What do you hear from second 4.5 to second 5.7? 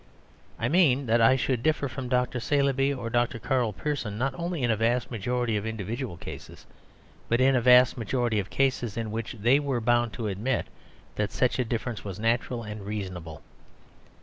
in a vast majority of